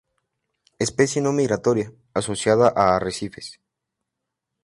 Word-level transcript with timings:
Especie 0.79 1.21
no 1.21 1.31
migratoria, 1.31 1.91
asociada 2.15 2.73
a 2.75 2.95
arrecifes. 2.95 3.53